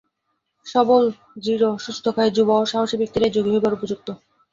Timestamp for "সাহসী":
2.65-2.95